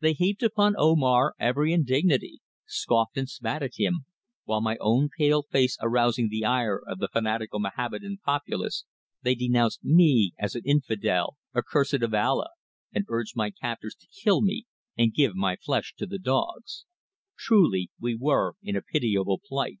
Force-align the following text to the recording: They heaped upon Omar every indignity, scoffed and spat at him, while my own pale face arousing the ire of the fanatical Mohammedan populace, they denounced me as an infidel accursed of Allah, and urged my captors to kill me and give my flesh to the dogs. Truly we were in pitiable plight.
They 0.00 0.12
heaped 0.12 0.42
upon 0.42 0.74
Omar 0.76 1.34
every 1.40 1.72
indignity, 1.72 2.42
scoffed 2.66 3.16
and 3.16 3.26
spat 3.26 3.62
at 3.62 3.76
him, 3.76 4.04
while 4.44 4.60
my 4.60 4.76
own 4.82 5.08
pale 5.16 5.44
face 5.50 5.78
arousing 5.80 6.28
the 6.28 6.44
ire 6.44 6.78
of 6.86 6.98
the 6.98 7.08
fanatical 7.08 7.58
Mohammedan 7.58 8.18
populace, 8.22 8.84
they 9.22 9.34
denounced 9.34 9.82
me 9.82 10.34
as 10.38 10.54
an 10.54 10.60
infidel 10.66 11.38
accursed 11.56 12.02
of 12.02 12.12
Allah, 12.12 12.50
and 12.92 13.06
urged 13.08 13.34
my 13.34 13.48
captors 13.48 13.94
to 13.94 14.06
kill 14.08 14.42
me 14.42 14.66
and 14.98 15.14
give 15.14 15.34
my 15.34 15.56
flesh 15.56 15.94
to 15.96 16.04
the 16.04 16.18
dogs. 16.18 16.84
Truly 17.38 17.90
we 17.98 18.14
were 18.14 18.56
in 18.62 18.78
pitiable 18.82 19.40
plight. 19.42 19.78